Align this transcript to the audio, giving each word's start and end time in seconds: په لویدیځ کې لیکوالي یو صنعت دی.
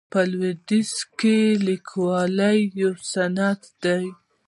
په 0.11 0.19
لویدیځ 0.31 0.91
کې 1.19 1.37
لیکوالي 1.67 2.57
یو 2.81 2.91
صنعت 3.13 3.61
دی. 3.83 4.05